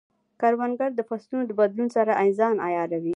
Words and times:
کروندګر 0.41 0.91
د 0.95 0.99
فصلونو 1.09 1.43
د 1.47 1.51
بدلون 1.59 1.87
سره 1.97 2.11
ځان 2.39 2.55
عیاروي 2.67 3.09